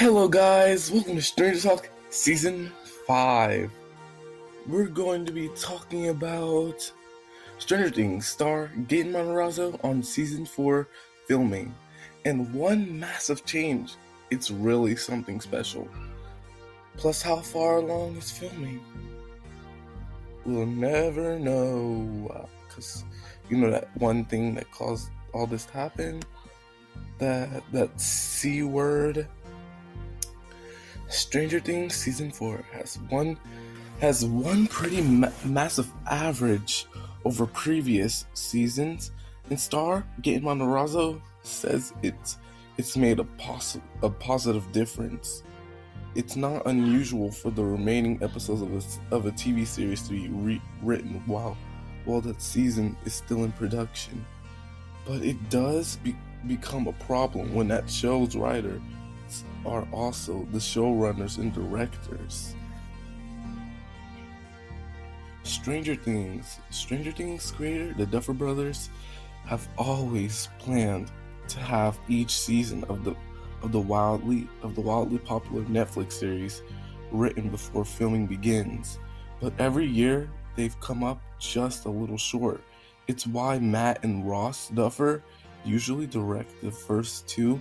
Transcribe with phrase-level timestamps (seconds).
[0.00, 0.90] Hello, guys.
[0.90, 2.72] Welcome to Stranger Talk Season
[3.06, 3.70] 5.
[4.66, 6.90] We're going to be talking about
[7.58, 10.88] Stranger Things star Gaten Matarazzo on Season 4
[11.28, 11.74] filming.
[12.24, 13.96] And one massive change.
[14.30, 15.86] It's really something special.
[16.96, 18.80] Plus, how far along is filming?
[20.46, 22.30] We'll never know.
[22.34, 23.04] Uh, because,
[23.50, 26.22] you know, that one thing that caused all this to happen?
[27.18, 29.28] That, that C word
[31.10, 33.36] Stranger Things season four has one
[34.00, 36.86] has one pretty ma- massive average
[37.24, 39.10] over previous seasons,
[39.50, 42.38] and star Gaten Matarazzo says it's
[42.78, 45.42] it's made a, pos- a positive difference.
[46.14, 50.28] It's not unusual for the remaining episodes of a, of a TV series to be
[50.28, 51.58] re- written while
[52.04, 54.24] while that season is still in production,
[55.04, 58.80] but it does be- become a problem when that show's writer
[59.64, 62.54] are also the showrunners and directors.
[65.42, 68.90] Stranger Things, Stranger Things creator, the Duffer Brothers,
[69.46, 71.10] have always planned
[71.48, 73.16] to have each season of the
[73.62, 76.62] of the wildly of the wildly popular Netflix series
[77.10, 78.98] written before filming begins.
[79.40, 82.62] But every year they've come up just a little short.
[83.08, 85.22] It's why Matt and Ross Duffer
[85.64, 87.60] usually direct the first two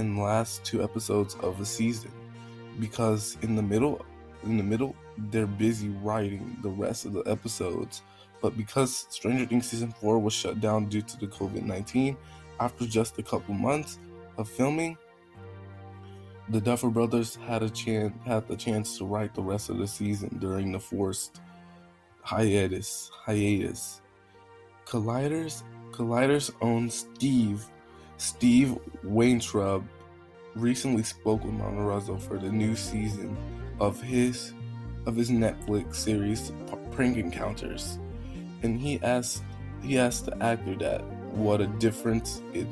[0.00, 2.10] and last two episodes of the season
[2.80, 4.04] because in the middle
[4.44, 4.96] in the middle
[5.30, 8.02] they're busy writing the rest of the episodes.
[8.40, 12.16] But because stranger things season 4 was shut down due to the covid-19
[12.58, 13.98] after just a couple months
[14.38, 14.96] of filming
[16.48, 19.86] the duffer brothers had a chance had the chance to write the rest of the
[19.86, 21.40] season during the forced
[22.22, 24.00] hiatus hiatus.
[24.86, 25.62] Colliders
[25.92, 27.66] colliders own steve
[28.20, 29.82] Steve Weintraub
[30.54, 33.34] recently spoke with Matarazzo for the new season
[33.80, 34.52] of his
[35.06, 36.52] of his Netflix series
[36.92, 37.98] Prank Encounters,
[38.62, 39.42] and he asked
[39.82, 42.66] he asked the actor that what a difference it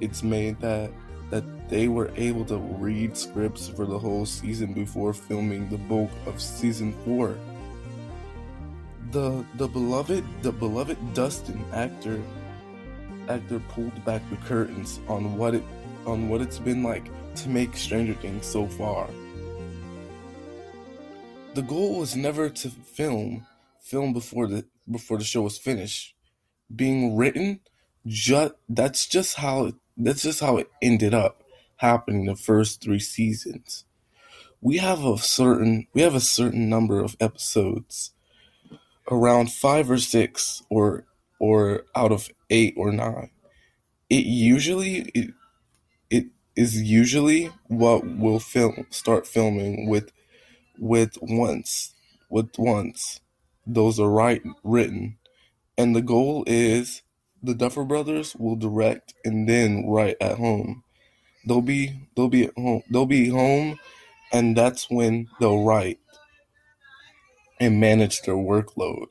[0.00, 0.92] it's made that
[1.30, 6.10] that they were able to read scripts for the whole season before filming the bulk
[6.26, 7.36] of season four.
[9.10, 12.22] The the beloved the beloved Dustin actor
[13.28, 15.62] actor pulled back the curtains on what it
[16.06, 19.08] on what it's been like to make Stranger Things so far.
[21.54, 23.46] The goal was never to film
[23.80, 26.14] film before the before the show was finished.
[26.74, 27.60] Being written,
[28.06, 31.42] just that's just how it, that's just how it ended up
[31.76, 33.84] happening the first three seasons.
[34.60, 38.12] We have a certain we have a certain number of episodes,
[39.10, 41.06] around five or six, or
[41.38, 43.30] or out of eight or nine.
[44.08, 45.34] It usually it,
[46.08, 46.26] it
[46.56, 50.12] is usually what we'll film start filming with
[50.78, 51.94] with once
[52.30, 53.20] with once
[53.66, 55.18] those are right written
[55.76, 57.02] and the goal is
[57.42, 60.84] the Duffer brothers will direct and then write at home.
[61.46, 63.78] They'll be they'll be at home they'll be home
[64.32, 65.98] and that's when they'll write
[67.60, 69.06] and manage their workload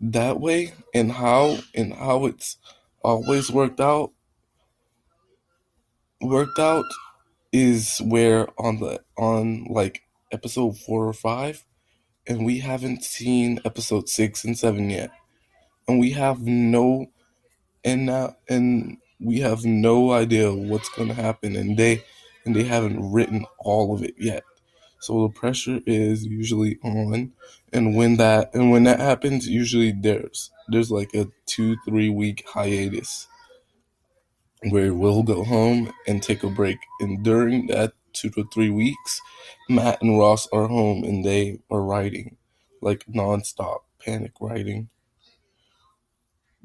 [0.00, 2.56] that way and how and how it's
[3.02, 4.12] always worked out.
[6.20, 6.86] Worked out
[7.52, 11.64] is where on the on like episode four or five
[12.26, 15.10] and we haven't seen episode six and seven yet.
[15.86, 17.06] And we have no
[17.84, 22.04] and now and we have no idea what's to happen and they
[22.44, 24.42] and they haven't written all of it yet
[25.00, 27.32] so the pressure is usually on,
[27.72, 32.44] and when that and when that happens, usually there's there's like a two three week
[32.48, 33.28] hiatus
[34.70, 36.78] where we'll go home and take a break.
[37.00, 39.20] And during that two to three weeks,
[39.68, 42.36] Matt and Ross are home and they are writing
[42.82, 44.88] like nonstop panic writing.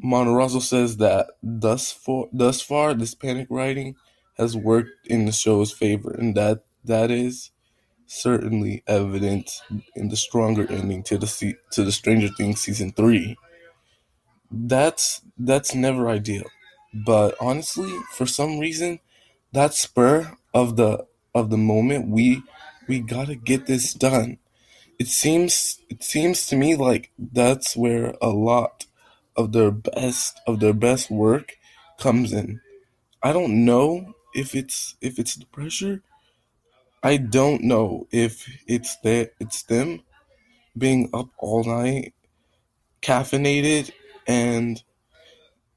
[0.03, 3.95] Matarazzo says that thus far, thus far, this panic writing
[4.37, 7.51] has worked in the show's favor, and that that is
[8.07, 9.61] certainly evident
[9.95, 13.37] in the stronger ending to the to the Stranger Things season three.
[14.51, 16.45] That's that's never ideal,
[16.93, 18.99] but honestly, for some reason,
[19.51, 22.43] that spur of the of the moment, we
[22.87, 24.37] we gotta get this done.
[24.99, 28.85] It seems it seems to me like that's where a lot
[29.37, 31.57] of their best of their best work
[31.99, 32.61] comes in.
[33.23, 36.01] I don't know if it's if it's the pressure
[37.03, 40.03] I don't know if it's that it's them
[40.77, 42.13] being up all night,
[43.01, 43.91] caffeinated,
[44.25, 44.81] and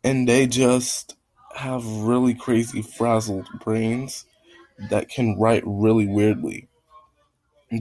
[0.05, 1.17] and they just
[1.57, 4.25] have really crazy frazzled brains
[4.91, 6.69] that can write really weirdly.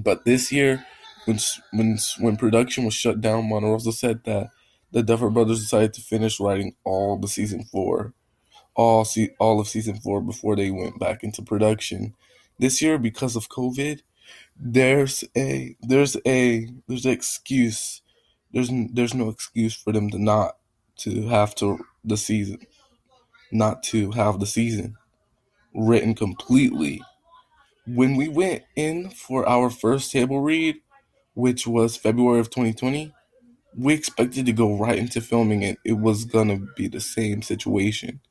[0.02, 0.84] But this year,
[1.26, 1.38] when
[1.72, 4.50] when when production was shut down, Matarazzo said that
[4.92, 8.14] the Duffer Brothers decided to finish writing all the season four,
[8.76, 12.16] all see all of season four before they went back into production.
[12.60, 14.02] This year, because of COVID,
[14.58, 18.02] there's a there's a there's an excuse.
[18.54, 20.58] There's there's no excuse for them to not
[21.00, 22.60] to have to the season,
[23.52, 24.98] not to have the season
[25.76, 27.02] written completely.
[27.88, 30.78] When we went in for our first table read,
[31.34, 33.14] which was February of 2020,
[33.78, 35.78] we expected to go right into filming it.
[35.86, 38.22] It was gonna be the same situation.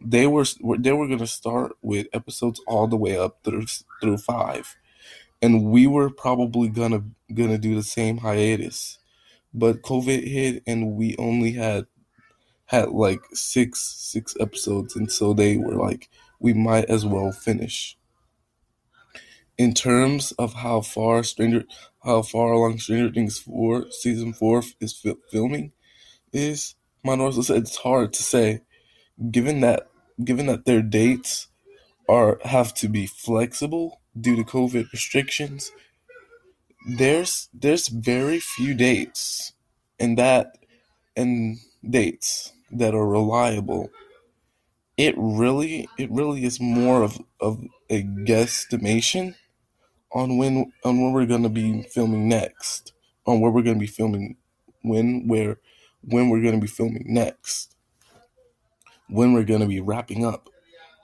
[0.00, 0.44] They were
[0.78, 3.66] they were gonna start with episodes all the way up through
[4.00, 4.76] through five,
[5.42, 7.04] and we were probably gonna
[7.34, 8.98] gonna do the same hiatus,
[9.52, 11.86] but COVID hit and we only had
[12.66, 16.08] had like six six episodes, and so they were like,
[16.38, 17.96] we might as well finish.
[19.56, 21.64] In terms of how far Stranger,
[22.04, 25.72] how far along Stranger Things four season four is fi- filming,
[26.32, 28.60] is Matarazzo said it's hard to say,
[29.30, 29.88] given that
[30.24, 31.48] given that their dates
[32.08, 35.72] are have to be flexible due to COVID restrictions.
[36.88, 39.52] There's there's very few dates,
[40.00, 40.58] and that
[41.16, 43.90] and dates that are reliable
[44.96, 49.34] it really it really is more of, of a guesstimation
[50.12, 52.92] on when on when we're gonna be filming next.
[53.26, 54.36] On where we're gonna be filming
[54.82, 55.58] when where
[56.02, 57.76] when we're gonna be filming next.
[59.08, 60.48] When we're gonna be wrapping up.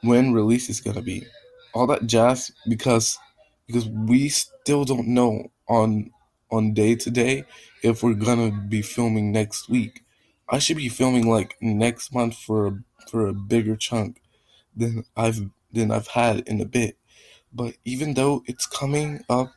[0.03, 1.27] When release is gonna be.
[1.73, 3.19] All that jazz because
[3.67, 6.11] because we still don't know on
[6.51, 7.45] on day to day
[7.83, 10.05] if we're gonna be filming next week.
[10.49, 12.79] I should be filming like next month for a
[13.11, 14.21] for a bigger chunk
[14.77, 16.97] than I've than I've had in a bit.
[17.53, 19.53] But even though it's coming up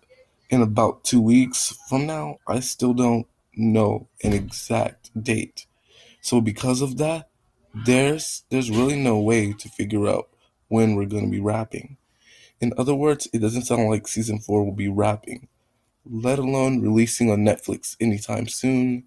[0.49, 5.65] in about two weeks from now, I still don't know an exact date.
[6.21, 7.29] So because of that,
[7.85, 10.29] there's there's really no way to figure out
[10.69, 11.97] when we're gonna be wrapping.
[12.61, 15.47] In other words, it doesn't sound like season four will be wrapping,
[16.05, 19.05] let alone releasing on Netflix anytime soon.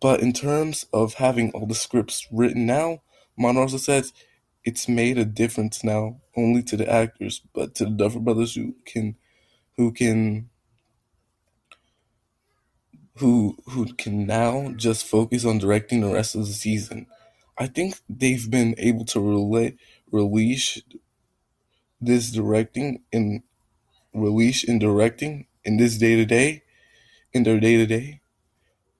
[0.00, 3.02] But in terms of having all the scripts written now,
[3.38, 4.12] Matarazzo says
[4.64, 8.74] it's made a difference now only to the actors, but to the Duffer Brothers who
[8.86, 9.16] can
[9.76, 10.50] who can
[13.18, 17.06] who who can now just focus on directing the rest of the season.
[17.58, 19.78] I think they've been able to relate
[20.10, 20.80] release
[22.00, 23.42] this directing and
[24.14, 26.62] release in directing in this day to day
[27.34, 28.20] in their day to day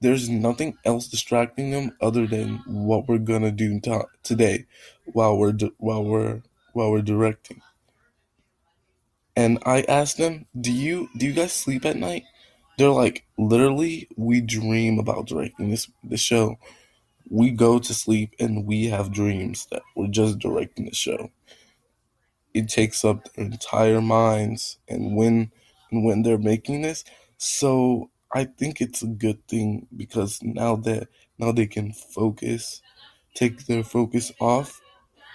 [0.00, 4.66] there's nothing else distracting them other than what we're gonna do to- today
[5.12, 6.42] while we're di- while we're
[6.74, 7.62] while we're directing.
[9.36, 12.24] And I asked them, "Do you do you guys sleep at night?"
[12.78, 16.58] They're like, "Literally, we dream about directing this the show.
[17.30, 21.30] We go to sleep and we have dreams that we're just directing the show.
[22.54, 25.50] It takes up their entire minds, and when
[25.90, 27.04] and when they're making this,
[27.36, 32.80] so I think it's a good thing because now that now they can focus,
[33.34, 34.80] take their focus off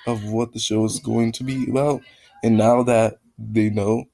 [0.08, 2.02] of what the show is going to be about,
[2.44, 4.06] and now that they know,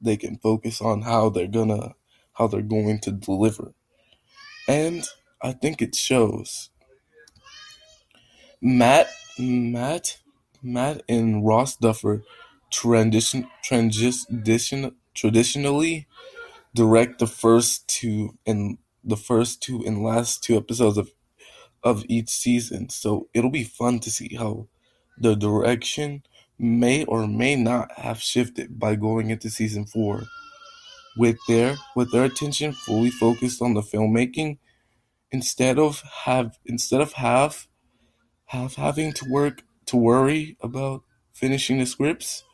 [0.00, 1.94] they can focus on how they're gonna
[2.34, 3.74] how they're going to deliver.
[4.68, 5.04] And
[5.42, 6.70] I think it shows.
[8.64, 9.08] Matt
[9.40, 10.18] Matt
[10.62, 12.22] Matt and Ross Duffer
[15.14, 16.06] traditionally
[16.72, 21.10] direct the first two and the first two and last two episodes of
[21.82, 22.88] of each season.
[22.88, 24.68] So it'll be fun to see how
[25.18, 26.22] the direction
[26.56, 30.22] may or may not have shifted by going into season four.
[31.16, 34.58] With their with their attention fully focused on the filmmaking,
[35.32, 37.66] instead of have instead of have
[38.52, 42.44] have having to work to worry about finishing the scripts,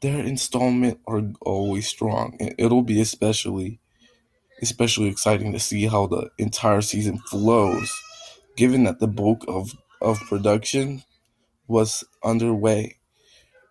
[0.00, 3.78] their installment are always strong, and it'll be especially
[4.62, 7.92] especially exciting to see how the entire season flows,
[8.56, 11.02] given that the bulk of of production
[11.68, 12.96] was underway.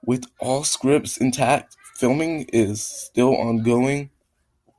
[0.05, 4.11] With all scripts intact, filming is still ongoing,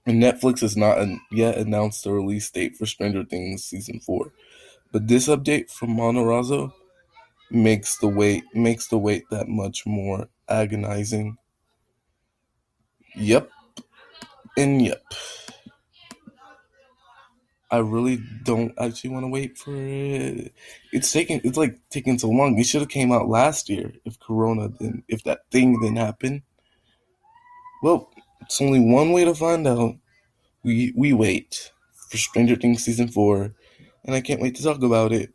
[0.07, 0.99] and Netflix has not
[1.33, 4.33] yet announced the release date for Stranger Things season four.
[4.93, 6.73] But this update from Matarazzo
[7.51, 11.37] makes the wait makes the wait that much more agonizing.
[13.15, 13.51] Yep.
[14.57, 15.03] And yep.
[17.71, 20.53] I really don't actually want to wait for it.
[20.93, 22.59] It's taking it's like taking so long.
[22.59, 26.43] It should have came out last year if Corona didn't if that thing didn't happen.
[27.83, 29.97] Well, it's only one way to find out.
[30.63, 31.73] We we wait
[32.09, 33.53] for Stranger Things season four,
[34.07, 35.35] and I can't wait to talk about it.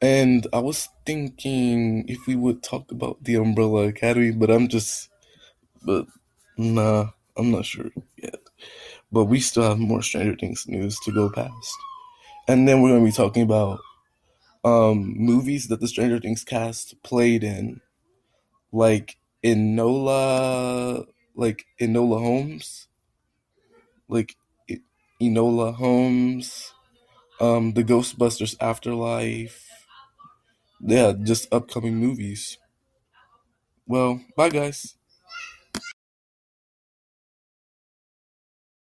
[0.00, 5.08] And I was thinking if we would talk about the Umbrella Academy, but I'm just,
[5.84, 6.06] but
[6.56, 8.40] nah, I'm not sure yet.
[9.12, 11.76] But we still have more Stranger Things news to go past.
[12.48, 13.80] And then we're going to be talking about
[14.64, 17.80] um, movies that the Stranger Things cast played in,
[18.72, 22.88] like Enola, like Enola Holmes,
[24.08, 24.36] like
[25.20, 26.72] Enola Holmes,
[27.40, 29.68] um, the Ghostbusters Afterlife.
[30.80, 32.56] Yeah, just upcoming movies.
[33.86, 34.95] Well, bye guys.